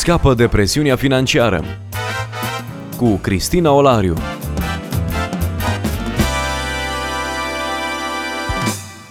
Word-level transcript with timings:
Scapă 0.00 0.34
de 0.34 0.48
presiunea 0.48 0.96
financiară 0.96 1.64
cu 2.96 3.14
Cristina 3.14 3.72
Olariu. 3.72 4.14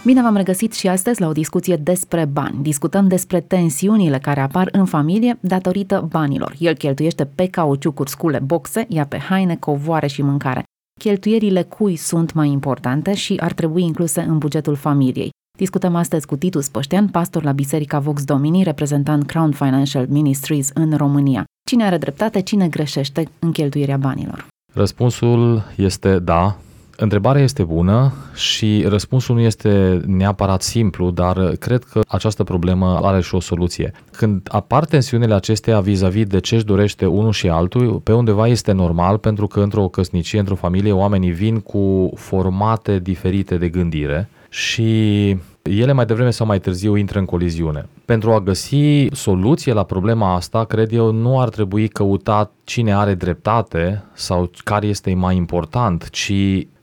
Bine 0.05 0.21
v-am 0.21 0.35
regăsit 0.35 0.73
și 0.73 0.87
astăzi 0.87 1.21
la 1.21 1.27
o 1.27 1.31
discuție 1.31 1.75
despre 1.75 2.25
bani. 2.25 2.57
Discutăm 2.61 3.07
despre 3.07 3.41
tensiunile 3.41 4.19
care 4.19 4.39
apar 4.39 4.69
în 4.71 4.85
familie 4.85 5.37
datorită 5.39 6.07
banilor. 6.09 6.55
El 6.57 6.73
cheltuiește 6.73 7.25
pe 7.25 7.47
cauciucuri, 7.47 8.09
scule, 8.09 8.39
boxe, 8.39 8.85
ia 8.87 9.05
pe 9.05 9.17
haine, 9.17 9.55
covoare 9.55 10.07
și 10.07 10.21
mâncare. 10.21 10.63
Cheltuierile 10.99 11.63
cui 11.63 11.95
sunt 11.95 12.33
mai 12.33 12.49
importante 12.49 13.13
și 13.13 13.37
ar 13.39 13.53
trebui 13.53 13.83
incluse 13.83 14.21
în 14.21 14.37
bugetul 14.37 14.75
familiei. 14.75 15.29
Discutăm 15.59 15.95
astăzi 15.95 16.25
cu 16.25 16.35
Titus 16.35 16.67
Păștean, 16.67 17.07
pastor 17.07 17.43
la 17.43 17.51
Biserica 17.51 17.99
Vox 17.99 18.23
Domini, 18.23 18.63
reprezentant 18.63 19.25
Crown 19.25 19.51
Financial 19.51 20.05
Ministries 20.09 20.69
în 20.73 20.97
România. 20.97 21.43
Cine 21.69 21.83
are 21.83 21.97
dreptate, 21.97 22.41
cine 22.41 22.67
greșește 22.67 23.27
în 23.39 23.51
cheltuirea 23.51 23.97
banilor? 23.97 24.47
Răspunsul 24.73 25.63
este 25.75 26.19
da. 26.19 26.57
Întrebarea 26.97 27.41
este 27.41 27.63
bună 27.63 28.13
și 28.35 28.83
răspunsul 28.87 29.35
nu 29.35 29.41
este 29.41 30.01
neapărat 30.05 30.61
simplu, 30.61 31.11
dar 31.11 31.51
cred 31.55 31.83
că 31.83 32.01
această 32.07 32.43
problemă 32.43 32.99
are 33.03 33.21
și 33.21 33.35
o 33.35 33.39
soluție. 33.39 33.91
Când 34.11 34.47
apar 34.51 34.85
tensiunile 34.85 35.33
acestea 35.33 35.79
vis-a-vis 35.79 36.25
de 36.25 36.39
ce 36.39 36.55
își 36.55 36.65
dorește 36.65 37.05
unul 37.05 37.31
și 37.31 37.49
altul, 37.49 37.99
pe 38.03 38.13
undeva 38.13 38.47
este 38.47 38.71
normal 38.71 39.17
pentru 39.17 39.47
că 39.47 39.59
într-o 39.59 39.87
căsnicie, 39.87 40.39
într-o 40.39 40.55
familie, 40.55 40.91
oamenii 40.91 41.31
vin 41.31 41.59
cu 41.59 42.11
formate 42.15 42.99
diferite 42.99 43.57
de 43.57 43.69
gândire 43.69 44.29
și 44.49 45.37
ele 45.63 45.91
mai 45.91 46.05
devreme 46.05 46.31
sau 46.31 46.45
mai 46.45 46.59
târziu 46.59 46.95
intră 46.95 47.19
în 47.19 47.25
coliziune. 47.25 47.89
Pentru 48.05 48.31
a 48.31 48.39
găsi 48.39 49.07
soluție 49.11 49.73
la 49.73 49.83
problema 49.83 50.35
asta, 50.35 50.63
cred 50.63 50.91
eu, 50.91 51.11
nu 51.11 51.39
ar 51.39 51.49
trebui 51.49 51.87
căutat 51.87 52.51
cine 52.63 52.93
are 52.93 53.13
dreptate 53.13 54.03
sau 54.13 54.51
care 54.63 54.87
este 54.87 55.13
mai 55.13 55.35
important, 55.35 56.09
ci 56.09 56.33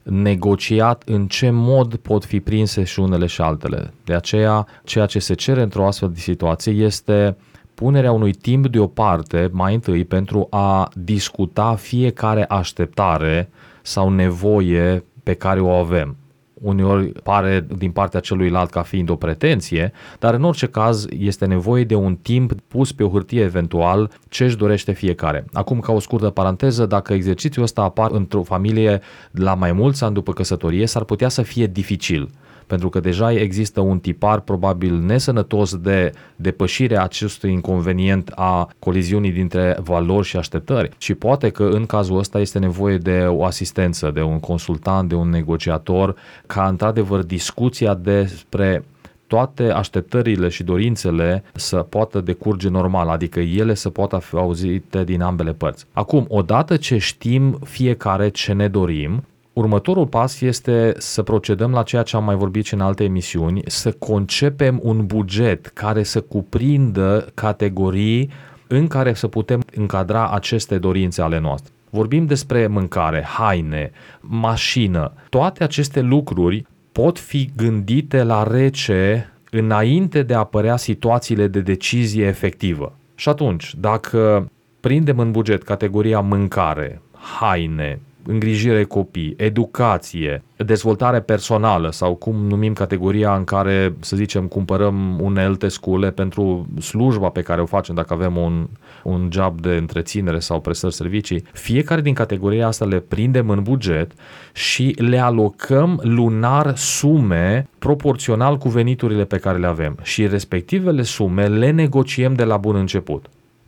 negociat 0.03 1.03
în 1.07 1.27
ce 1.27 1.51
mod 1.51 1.97
pot 1.97 2.25
fi 2.25 2.41
prinse 2.41 2.85
și 2.85 3.01
unele 3.01 3.27
și 3.27 3.41
altele. 3.41 3.93
De 4.05 4.15
aceea, 4.15 4.67
ceea 4.85 5.07
ce 5.07 5.19
se 5.19 5.35
cere 5.35 5.63
într-o 5.63 5.87
astfel 5.87 6.11
de 6.11 6.21
situație 6.21 6.73
este 6.73 7.37
punerea 7.75 8.13
unui 8.13 8.33
timp 8.33 8.67
deoparte 8.67 9.49
mai 9.53 9.75
întâi 9.75 10.05
pentru 10.05 10.47
a 10.51 10.89
discuta 10.95 11.75
fiecare 11.75 12.45
așteptare 12.45 13.51
sau 13.83 14.11
nevoie 14.11 15.05
pe 15.23 15.35
care 15.35 15.61
o 15.61 15.71
avem 15.71 16.17
uneori 16.63 17.13
pare 17.23 17.67
din 17.77 17.91
partea 17.91 18.21
celuilalt 18.21 18.71
ca 18.71 18.83
fiind 18.83 19.11
o 19.11 19.17
pretenție, 19.17 19.93
dar 20.19 20.35
în 20.35 20.45
orice 20.45 20.67
caz 20.67 21.07
este 21.19 21.47
nevoie 21.47 21.85
de 21.85 21.95
un 21.95 22.17
timp 22.17 22.53
pus 22.69 22.93
pe 22.93 23.03
o 23.03 23.09
hârtie 23.09 23.43
eventual 23.43 24.11
ce 24.29 24.45
își 24.45 24.57
dorește 24.57 24.93
fiecare. 24.93 25.45
Acum, 25.53 25.81
ca 25.81 25.93
o 25.93 26.01
scurtă 26.01 26.31
paranteză, 26.31 26.87
dacă 26.87 27.13
exercițiul 27.13 27.65
ăsta 27.65 27.83
apar 27.83 28.11
într-o 28.11 28.43
familie 28.43 29.01
la 29.31 29.55
mai 29.55 29.73
mulți 29.73 30.05
ani 30.05 30.15
după 30.15 30.33
căsătorie, 30.33 30.87
s-ar 30.87 31.05
putea 31.05 31.29
să 31.29 31.43
fie 31.43 31.67
dificil 31.67 32.31
pentru 32.67 32.89
că 32.89 33.01
deja 33.01 33.33
există 33.33 33.81
un 33.81 33.99
tipar 33.99 34.41
probabil 34.41 34.95
nesănătos 34.95 35.77
de 35.77 36.13
depășirea 36.37 37.03
acestui 37.03 37.53
inconvenient 37.53 38.33
a 38.35 38.71
coliziunii 38.79 39.31
dintre 39.31 39.77
valori 39.83 40.27
și 40.27 40.37
așteptări 40.37 40.91
și 40.99 41.15
poate 41.15 41.51
că 41.51 41.65
în 41.65 41.87
cazul 41.87 42.19
ăsta 42.19 42.41
este 42.41 42.59
nevoie 42.59 42.99
de 42.99 43.25
o 43.29 43.45
asistență, 43.45 44.11
de 44.11 44.23
un 44.23 44.41
consultant, 44.41 45.09
de 45.09 45.15
un 45.15 45.29
negociator, 45.29 46.15
ca 46.47 46.67
într-adevăr 46.69 47.23
discuția 47.23 47.95
despre 47.95 48.85
toate 49.27 49.71
așteptările 49.71 50.49
și 50.49 50.63
dorințele 50.63 51.45
să 51.55 51.77
poată 51.77 52.21
decurge 52.21 52.69
normal, 52.69 53.09
adică 53.09 53.41
ele 53.41 53.75
să 53.75 53.91
poată 53.91 54.19
fi 54.19 54.37
auzite 54.37 55.05
din 55.05 55.23
ambele 55.23 55.53
părți. 55.53 55.85
Acum, 55.93 56.25
odată 56.29 56.77
ce 56.77 56.99
știm 56.99 57.59
fiecare 57.65 58.29
ce 58.29 58.53
ne 58.53 58.69
dorim, 58.69 59.25
Următorul 59.59 60.07
pas 60.07 60.41
este 60.41 60.95
să 60.99 61.23
procedăm 61.23 61.71
la 61.71 61.83
ceea 61.83 62.03
ce 62.03 62.17
am 62.17 62.25
mai 62.25 62.35
vorbit 62.35 62.65
și 62.65 62.75
în 62.75 62.81
alte 62.81 63.05
emisiuni, 63.05 63.63
să 63.67 63.93
concepem 63.93 64.81
un 64.83 65.07
buget 65.07 65.67
care 65.67 66.03
să 66.03 66.21
cuprindă 66.21 67.29
categorii 67.35 68.31
în 68.67 68.87
care 68.87 69.15
să 69.15 69.29
putem 69.29 69.63
încadra 69.75 70.31
aceste 70.31 70.79
dorințe 70.79 71.23
ale 71.23 71.39
noastre. 71.39 71.73
Vorbim 71.91 72.27
despre 72.27 72.67
mâncare, 72.67 73.23
haine, 73.23 73.91
mașină. 74.21 75.13
Toate 75.29 75.65
aceste 75.65 76.01
lucruri 76.01 76.67
pot 76.93 77.19
fi 77.19 77.51
gândite 77.57 78.23
la 78.23 78.43
rece 78.43 79.33
înainte 79.51 80.23
de 80.23 80.35
a 80.35 80.39
apărea 80.39 80.77
situațiile 80.77 81.47
de 81.47 81.61
decizie 81.61 82.27
efectivă. 82.27 82.97
Și 83.15 83.29
atunci, 83.29 83.75
dacă 83.81 84.51
prindem 84.81 85.19
în 85.19 85.31
buget 85.31 85.63
categoria 85.63 86.21
mâncare, 86.21 87.03
haine, 87.39 88.01
îngrijire 88.27 88.85
copii, 88.85 89.35
educație, 89.37 90.43
dezvoltare 90.57 91.21
personală 91.21 91.91
sau 91.91 92.15
cum 92.15 92.47
numim 92.47 92.73
categoria 92.73 93.37
în 93.37 93.45
care, 93.45 93.95
să 94.01 94.17
zicem, 94.17 94.47
cumpărăm 94.47 95.19
unelte 95.21 95.69
scule 95.69 96.11
pentru 96.11 96.67
slujba 96.81 97.29
pe 97.29 97.43
care 97.43 97.61
o 97.61 97.67
facem 97.67 97.95
dacă 97.95 98.13
avem 98.13 98.37
un, 98.37 98.69
un 99.03 99.29
job 99.33 99.61
de 99.61 99.69
întreținere 99.69 100.39
sau 100.39 100.61
prestări 100.61 100.95
servicii, 100.95 101.45
fiecare 101.53 102.01
din 102.01 102.15
categoria 102.15 102.67
asta 102.67 102.85
le 102.85 102.99
prindem 102.99 103.51
în 103.51 103.63
buget 103.63 104.13
și 104.53 104.95
le 104.99 105.19
alocăm 105.19 106.01
lunar 106.03 106.77
sume 106.77 107.69
proporțional 107.79 108.59
cu 108.59 108.69
veniturile 108.69 109.25
pe 109.25 109.39
care 109.39 109.59
le 109.59 109.67
avem 109.67 109.99
și 110.03 110.27
respectivele 110.27 111.03
sume 111.03 111.47
le 111.47 111.71
negociem 111.71 112.35
de 112.35 112.45
la 112.45 112.57
bun 112.57 112.77
început. 112.77 113.27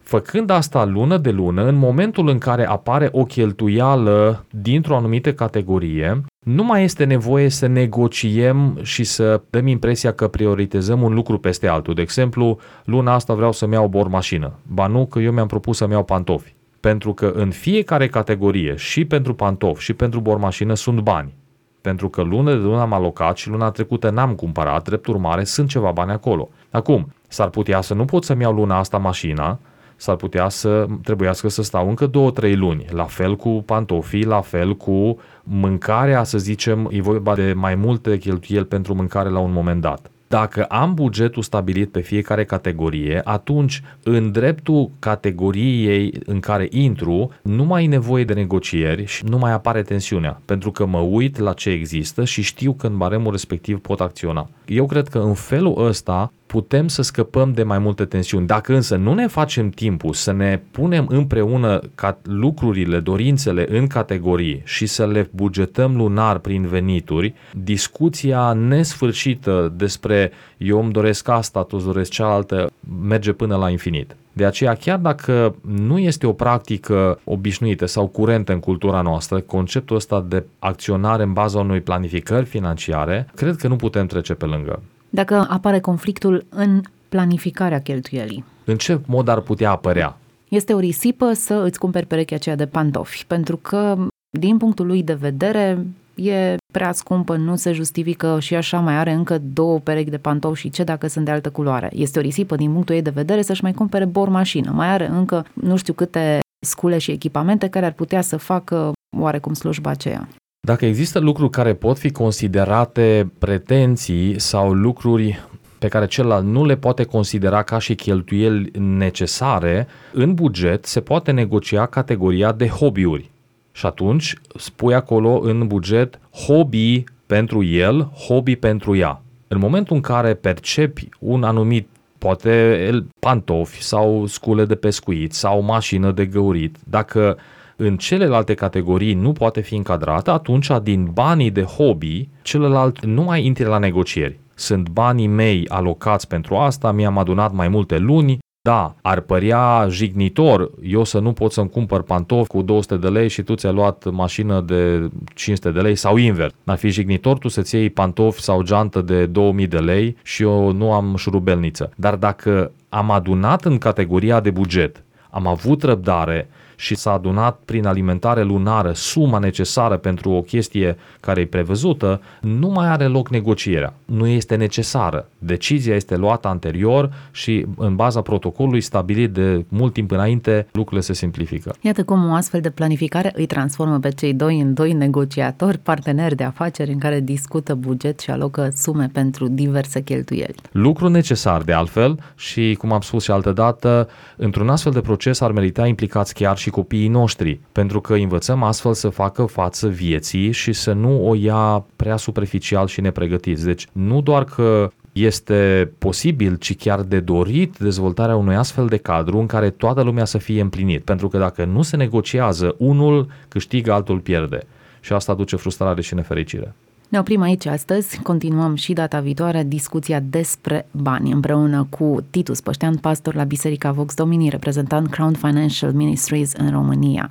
Făcând 0.09 0.51
asta 0.51 0.85
lună 0.85 1.17
de 1.17 1.31
lună, 1.31 1.65
în 1.65 1.75
momentul 1.75 2.29
în 2.29 2.39
care 2.39 2.67
apare 2.67 3.09
o 3.13 3.25
cheltuială 3.25 4.45
dintr-o 4.51 4.97
anumită 4.97 5.33
categorie, 5.33 6.25
nu 6.39 6.65
mai 6.65 6.85
este 6.85 7.05
nevoie 7.05 7.49
să 7.49 7.67
negociem 7.67 8.79
și 8.83 9.05
să 9.05 9.41
dăm 9.51 9.67
impresia 9.67 10.13
că 10.13 10.29
prioritizăm 10.29 11.03
un 11.03 11.15
lucru 11.15 11.39
peste 11.39 11.67
altul. 11.67 11.95
De 11.95 12.03
exemplu, 12.03 12.59
luna 12.85 13.15
asta 13.15 13.35
vreau 13.35 13.53
să-mi 13.53 13.73
iau 13.73 13.85
o 13.85 13.89
bormașină. 13.89 14.53
Ba 14.63 14.87
nu, 14.87 15.07
că 15.07 15.19
eu 15.19 15.33
mi-am 15.33 15.47
propus 15.47 15.77
să-mi 15.77 15.93
iau 15.93 16.05
pantofi. 16.05 16.55
Pentru 16.81 17.13
că 17.13 17.33
în 17.35 17.51
fiecare 17.51 18.09
categorie, 18.09 18.75
și 18.77 19.05
pentru 19.05 19.35
pantofi 19.35 19.83
și 19.83 19.93
pentru 19.93 20.21
bormașină, 20.21 20.75
sunt 20.75 21.01
bani. 21.01 21.35
Pentru 21.81 22.09
că 22.09 22.23
lună 22.23 22.51
de 22.51 22.63
lună 22.63 22.81
am 22.81 22.93
alocat 22.93 23.37
și 23.37 23.49
luna 23.49 23.71
trecută 23.71 24.11
n-am 24.11 24.35
cumpărat, 24.35 24.85
drept 24.85 25.07
urmare 25.07 25.45
sunt 25.45 25.69
ceva 25.69 25.91
bani 25.91 26.11
acolo. 26.11 26.49
Acum, 26.71 27.13
s-ar 27.29 27.49
putea 27.49 27.81
să 27.81 27.95
nu 27.95 28.05
pot 28.05 28.25
să-mi 28.25 28.43
iau 28.43 28.53
luna 28.53 28.79
asta 28.79 28.99
mașina, 28.99 29.59
s-ar 29.99 30.17
putea 30.17 30.49
să 30.49 30.87
trebuiască 31.03 31.49
să 31.49 31.63
stau 31.63 31.89
încă 31.89 32.07
două, 32.07 32.31
trei 32.31 32.57
luni. 32.57 32.85
La 32.91 33.05
fel 33.05 33.37
cu 33.37 33.63
pantofii, 33.67 34.25
la 34.25 34.41
fel 34.41 34.77
cu 34.77 35.19
mâncarea, 35.43 36.25
să 36.25 36.39
zicem, 36.39 36.89
e 36.93 37.01
vorba 37.01 37.35
de 37.35 37.53
mai 37.57 37.75
multe 37.75 38.19
cheltuieli 38.19 38.65
pentru 38.65 38.95
mâncare 38.95 39.29
la 39.29 39.39
un 39.39 39.53
moment 39.53 39.81
dat. 39.81 40.11
Dacă 40.29 40.65
am 40.65 40.95
bugetul 40.95 41.43
stabilit 41.43 41.91
pe 41.91 42.01
fiecare 42.01 42.45
categorie, 42.45 43.21
atunci 43.25 43.83
în 44.03 44.33
dreptul 44.33 44.91
categoriei 44.99 46.15
în 46.25 46.41
care 46.41 46.69
intru, 46.71 47.31
nu 47.43 47.65
mai 47.65 47.85
e 47.85 47.89
nevoie 47.89 48.25
de 48.25 48.33
negocieri 48.33 49.05
și 49.05 49.25
nu 49.25 49.39
mai 49.39 49.53
apare 49.53 49.83
tensiunea, 49.83 50.41
pentru 50.45 50.71
că 50.71 50.87
mă 50.87 50.99
uit 50.99 51.39
la 51.39 51.53
ce 51.53 51.71
există 51.71 52.25
și 52.25 52.43
știu 52.43 52.73
că 52.73 52.87
în 52.87 52.97
baremul 52.97 53.31
respectiv 53.31 53.79
pot 53.79 54.01
acționa. 54.01 54.49
Eu 54.67 54.87
cred 54.87 55.09
că 55.09 55.19
în 55.19 55.35
felul 55.35 55.87
ăsta 55.87 56.33
putem 56.49 56.89
să 56.89 57.03
scăpăm 57.03 57.53
de 57.53 57.63
mai 57.63 57.79
multe 57.79 58.05
tensiuni. 58.05 58.47
Dacă 58.47 58.75
însă 58.75 58.97
nu 58.97 59.15
ne 59.15 59.27
facem 59.27 59.69
timpul 59.69 60.13
să 60.13 60.33
ne 60.33 60.61
punem 60.71 61.07
împreună 61.09 61.81
ca 61.95 62.19
lucrurile, 62.23 63.01
dorințele 63.01 63.79
în 63.79 63.87
categorii 63.87 64.63
și 64.65 64.87
să 64.87 65.07
le 65.07 65.31
bugetăm 65.35 65.97
lunar 65.97 66.39
prin 66.39 66.67
venituri, 66.67 67.35
discuția 67.65 68.53
nesfârșită 68.53 69.73
despre 69.77 70.33
eu 70.57 70.83
îmi 70.83 70.93
doresc 70.93 71.29
asta, 71.29 71.63
tu 71.63 71.77
îți 71.77 71.87
doresc 71.87 72.11
cealaltă, 72.11 72.71
merge 73.03 73.33
până 73.33 73.57
la 73.57 73.71
infinit. 73.71 74.17
De 74.33 74.45
aceea, 74.45 74.75
chiar 74.75 74.99
dacă 74.99 75.55
nu 75.67 75.99
este 75.99 76.27
o 76.27 76.33
practică 76.33 77.21
obișnuită 77.25 77.87
sau 77.87 78.07
curentă 78.07 78.53
în 78.53 78.61
cultura 78.61 79.01
noastră, 79.01 79.41
conceptul 79.41 79.97
ăsta 79.97 80.25
de 80.29 80.45
acționare 80.59 81.23
în 81.23 81.33
baza 81.33 81.59
unui 81.59 81.81
planificări 81.81 82.45
financiare, 82.45 83.27
cred 83.35 83.57
că 83.57 83.69
nu 83.69 83.77
putem 83.77 84.07
trece 84.07 84.35
pe 84.35 84.45
lângă. 84.45 84.83
Dacă 85.11 85.47
apare 85.49 85.81
conflictul 85.81 86.47
în 86.49 86.81
planificarea 87.09 87.81
cheltuielii. 87.81 88.45
În 88.65 88.77
ce 88.77 89.01
mod 89.07 89.29
ar 89.29 89.41
putea 89.41 89.71
apărea? 89.71 90.17
Este 90.49 90.75
o 90.75 90.79
risipă 90.79 91.33
să 91.33 91.55
îți 91.55 91.79
cumperi 91.79 92.07
perechea 92.07 92.35
aceea 92.35 92.57
de 92.57 92.67
pantofi, 92.67 93.25
pentru 93.27 93.57
că, 93.57 93.97
din 94.39 94.57
punctul 94.57 94.87
lui 94.87 95.03
de 95.03 95.15
vedere, 95.15 95.87
e 96.15 96.57
prea 96.73 96.93
scumpă, 96.93 97.37
nu 97.37 97.57
se 97.57 97.73
justifică 97.73 98.41
și 98.41 98.55
așa 98.55 98.81
mai 98.81 98.95
are 98.95 99.13
încă 99.13 99.39
două 99.39 99.79
perechi 99.79 100.11
de 100.11 100.19
pantofi 100.19 100.61
și 100.61 100.71
ce 100.71 100.85
dacă 100.85 101.07
sunt 101.07 101.25
de 101.25 101.31
altă 101.31 101.51
culoare. 101.51 101.91
Este 101.93 102.19
o 102.19 102.23
risipă 102.23 102.57
din 102.57 102.73
punctul 102.73 102.95
ei 102.95 103.03
de 103.03 103.11
vedere 103.11 103.43
să-și 103.43 103.63
mai 103.63 103.73
cumpere 103.73 104.05
bor 104.05 104.29
mașină. 104.29 104.71
Mai 104.71 104.89
are 104.89 105.07
încă 105.07 105.47
nu 105.55 105.77
știu 105.77 105.93
câte 105.93 106.39
scule 106.67 106.99
și 106.99 107.11
echipamente 107.11 107.69
care 107.69 107.87
ar 107.87 107.93
putea 107.93 108.21
să 108.21 108.37
facă 108.37 108.93
oarecum 109.17 109.53
slujba 109.53 109.91
aceea. 109.91 110.29
Dacă 110.69 110.87
există 110.87 111.19
lucruri 111.19 111.51
care 111.51 111.75
pot 111.75 111.99
fi 111.99 112.11
considerate 112.11 113.33
pretenții 113.39 114.41
sau 114.41 114.73
lucruri 114.73 115.45
pe 115.79 115.89
care 115.89 116.07
celălalt 116.07 116.45
nu 116.45 116.65
le 116.65 116.77
poate 116.77 117.05
considera 117.05 117.63
ca 117.63 117.79
și 117.79 117.95
cheltuieli 117.95 118.71
necesare, 118.79 119.87
în 120.13 120.35
buget 120.35 120.85
se 120.85 121.01
poate 121.01 121.31
negocia 121.31 121.87
categoria 121.87 122.53
de 122.53 122.69
hobby-uri. 122.69 123.31
Și 123.73 123.87
atunci 123.87 124.35
spui 124.57 124.95
acolo 124.95 125.41
în 125.43 125.67
buget 125.67 126.21
hobby 126.47 127.05
pentru 127.27 127.65
el, 127.65 128.11
hobby 128.27 128.57
pentru 128.57 128.97
ea. 128.97 129.23
În 129.49 129.59
momentul 129.59 129.97
în 129.97 130.03
care 130.03 130.35
percepi 130.35 131.09
un 131.19 131.43
anumit 131.43 131.89
poate 132.19 132.91
pantofi 133.19 133.83
sau 133.83 134.27
scule 134.27 134.65
de 134.65 134.75
pescuit 134.75 135.33
sau 135.33 135.61
mașină 135.63 136.11
de 136.11 136.27
găurit, 136.27 136.77
dacă 136.85 137.39
în 137.81 137.97
celelalte 137.97 138.55
categorii 138.55 139.15
nu 139.15 139.33
poate 139.33 139.61
fi 139.61 139.75
încadrată, 139.75 140.31
atunci 140.31 140.71
din 140.83 141.11
banii 141.13 141.51
de 141.51 141.63
hobby, 141.63 142.29
celălalt 142.43 143.05
nu 143.05 143.23
mai 143.23 143.45
intre 143.45 143.65
la 143.65 143.79
negocieri. 143.79 144.41
Sunt 144.55 144.89
banii 144.89 145.27
mei 145.27 145.69
alocați 145.69 146.29
pentru 146.29 146.57
asta, 146.57 146.93
mi-am 146.93 147.19
adunat 147.19 147.53
mai 147.53 147.69
multe 147.69 147.99
luni, 147.99 148.39
da, 148.61 148.95
ar 149.03 149.21
părea 149.21 149.87
jignitor 149.91 150.71
eu 150.83 151.05
să 151.05 151.19
nu 151.19 151.33
pot 151.33 151.53
să-mi 151.53 151.71
cumpăr 151.71 152.03
pantofi 152.03 152.49
cu 152.49 152.63
200 152.63 152.97
de 152.97 153.09
lei 153.09 153.29
și 153.29 153.43
tu 153.43 153.55
ți-ai 153.55 153.73
luat 153.73 154.11
mașină 154.11 154.61
de 154.61 155.09
500 155.35 155.71
de 155.71 155.81
lei 155.81 155.95
sau 155.95 156.17
invers. 156.17 156.55
Ar 156.65 156.77
fi 156.77 156.89
jignitor 156.89 157.39
tu 157.39 157.49
să-ți 157.49 157.75
iei 157.75 157.91
pantofi 157.91 158.41
sau 158.41 158.63
geantă 158.63 159.01
de 159.01 159.27
2000 159.27 159.67
de 159.67 159.79
lei 159.79 160.17
și 160.23 160.43
eu 160.43 160.73
nu 160.73 160.93
am 160.93 161.17
șurubelniță. 161.17 161.91
Dar 161.97 162.15
dacă 162.17 162.73
am 162.89 163.11
adunat 163.11 163.65
în 163.65 163.79
categoria 163.79 164.41
de 164.41 164.51
buget, 164.51 165.05
am 165.31 165.47
avut 165.47 165.83
răbdare 165.83 166.49
și 166.81 166.95
s-a 166.95 167.13
adunat 167.13 167.59
prin 167.65 167.87
alimentare 167.87 168.43
lunară 168.43 168.93
suma 168.93 169.39
necesară 169.39 169.97
pentru 169.97 170.31
o 170.31 170.43
chestie 170.43 170.97
care 171.21 171.41
e 171.41 171.47
prevăzută, 171.47 172.21
nu 172.41 172.69
mai 172.69 172.87
are 172.87 173.05
loc 173.05 173.29
negocierea. 173.29 173.95
Nu 174.05 174.27
este 174.27 174.57
necesară. 174.57 175.29
Decizia 175.39 175.95
este 175.95 176.17
luată 176.17 176.49
anterior 176.49 177.13
și 177.31 177.67
în 177.77 177.97
baza 177.97 178.21
protocolului 178.21 178.81
stabilit 178.81 179.33
de 179.33 179.65
mult 179.69 179.93
timp 179.93 180.11
înainte, 180.11 180.67
lucrurile 180.73 181.01
se 181.01 181.13
simplifică. 181.13 181.75
Iată 181.81 182.05
cum 182.05 182.31
o 182.31 182.35
astfel 182.35 182.61
de 182.61 182.71
planificare 182.71 183.33
îi 183.35 183.47
transformă 183.47 183.99
pe 183.99 184.09
cei 184.09 184.35
doi 184.35 184.61
în 184.61 184.75
doi 184.75 184.93
negociatori, 184.93 185.79
parteneri 185.79 186.35
de 186.35 186.45
afaceri 186.45 186.93
în 186.93 186.99
care 186.99 187.21
discută 187.21 187.75
buget 187.75 188.21
și 188.21 188.31
alocă 188.31 188.71
sume 188.75 189.11
pentru 189.13 189.49
diverse 189.49 190.01
cheltuieli. 190.01 190.55
Lucru 190.73 191.09
necesar 191.09 191.63
de 191.63 191.73
altfel 191.73 192.19
și, 192.37 192.75
cum 192.79 192.93
am 192.93 193.01
spus 193.01 193.23
și 193.23 193.31
altă 193.31 193.53
dată, 193.53 194.09
într-un 194.37 194.69
astfel 194.69 194.93
de 194.93 195.01
proces 195.01 195.41
ar 195.41 195.53
merita 195.53 195.87
implicați 195.87 196.35
chiar 196.35 196.57
și 196.57 196.68
și 196.69 196.75
copiii 196.75 197.09
noștri, 197.09 197.61
pentru 197.73 198.01
că 198.01 198.15
învățăm 198.15 198.63
astfel 198.63 198.95
să 198.95 199.09
facă 199.09 199.45
față 199.45 199.89
vieții 199.89 200.53
și 200.53 200.73
să 200.73 200.93
nu 200.93 201.29
o 201.29 201.35
ia 201.35 201.85
prea 201.97 202.17
superficial 202.17 202.87
și 202.87 203.01
nepregătiți. 203.01 203.65
Deci 203.65 203.87
nu 203.93 204.21
doar 204.21 204.45
că 204.45 204.91
este 205.13 205.91
posibil, 205.99 206.57
ci 206.57 206.77
chiar 206.77 207.01
de 207.01 207.21
dorit 207.21 207.77
dezvoltarea 207.79 208.37
unui 208.37 208.57
astfel 208.57 208.87
de 208.87 208.97
cadru 208.97 209.39
în 209.39 209.47
care 209.47 209.71
toată 209.71 210.03
lumea 210.03 210.25
să 210.25 210.39
fie 210.39 210.61
împlinit. 210.61 211.05
Pentru 211.05 211.29
că 211.29 211.39
dacă 211.39 211.65
nu 211.65 211.83
se 211.83 211.97
negociază, 211.97 212.75
unul 212.79 213.29
câștigă, 213.49 213.93
altul 213.93 214.19
pierde. 214.19 214.61
Și 215.01 215.13
asta 215.13 215.33
aduce 215.33 215.57
frustrare 215.57 216.03
și 216.03 216.15
nefericire. 216.15 216.75
Ne 217.09 217.19
oprim 217.19 217.41
aici 217.41 217.67
astăzi, 217.67 218.23
continuăm 218.23 218.75
și 218.75 218.93
data 218.93 219.21
viitoare 219.21 219.65
discuția 219.67 220.21
despre 220.21 220.89
bani 220.91 221.33
împreună 221.33 221.87
cu 221.91 222.27
Titus 222.31 222.61
Păștean, 222.61 222.97
pastor 222.97 223.35
la 223.35 223.45
Biserica 223.45 223.91
Vox 223.91 224.15
Domini, 224.15 224.49
reprezentant 224.49 225.11
Crown 225.11 225.33
Financial 225.33 225.93
Ministries 225.93 226.53
în 226.53 226.71
România. 226.71 227.31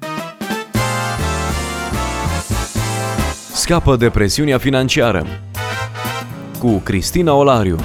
Scapă 3.54 3.96
de 3.96 4.10
presiunea 4.10 4.58
financiară 4.58 5.26
cu 6.60 6.78
Cristina 6.78 7.34
Olariu. 7.34 7.78